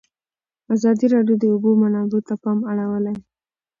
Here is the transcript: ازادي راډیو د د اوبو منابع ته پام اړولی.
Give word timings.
ازادي 0.73 1.05
راډیو 1.15 1.35
د 1.37 1.41
د 1.41 1.43
اوبو 1.53 1.69
منابع 1.81 2.19
ته 2.27 2.33
پام 2.43 2.59
اړولی. 2.71 3.15